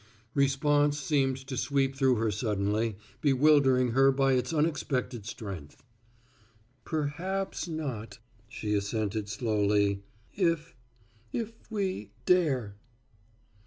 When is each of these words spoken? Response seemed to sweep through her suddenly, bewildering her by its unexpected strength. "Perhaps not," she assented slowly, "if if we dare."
Response 0.33 0.97
seemed 0.99 1.37
to 1.45 1.55
sweep 1.55 1.95
through 1.95 2.15
her 2.15 2.31
suddenly, 2.31 2.97
bewildering 3.21 3.89
her 3.89 4.11
by 4.11 4.33
its 4.33 4.51
unexpected 4.51 5.27
strength. 5.27 5.83
"Perhaps 6.85 7.67
not," 7.67 8.17
she 8.47 8.73
assented 8.73 9.29
slowly, 9.29 10.01
"if 10.33 10.75
if 11.31 11.53
we 11.69 12.09
dare." 12.25 12.77